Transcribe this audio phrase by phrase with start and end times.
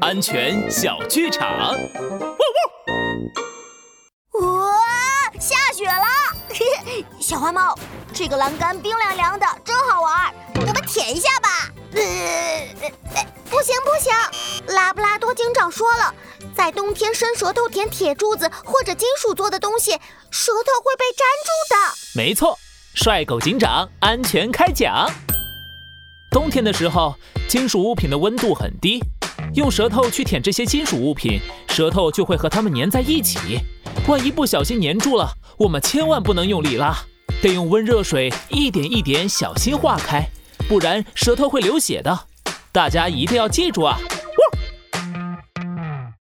[0.00, 1.72] 安全小剧场。
[4.40, 4.76] 哇
[5.40, 6.06] 下雪了！
[7.20, 7.74] 小花猫，
[8.12, 11.68] 这个栏杆冰凉凉的，真好玩，我们舔一下吧。
[13.50, 14.14] 不行不行，
[14.74, 16.14] 拉布拉多警长说了，
[16.54, 19.92] 在冬天伸舌头舔铁柱子或者金属做的东西，
[20.30, 21.76] 舌头会被粘住的。
[22.14, 22.56] 没错，
[22.94, 25.10] 帅狗警长安全开讲。
[26.30, 27.16] 冬天的时候，
[27.48, 29.02] 金属物品的温度很低，
[29.54, 33.58] 用舌头去舔这些金属物品，舌头就会和它们粘在一起。
[34.06, 36.96] 万一不小心粘住了，我们千万不能用力拉，
[37.42, 40.24] 得用温热水一点一点小心化开，
[40.68, 42.16] 不然舌头会流血的。
[42.72, 43.98] 大家一定要记住啊！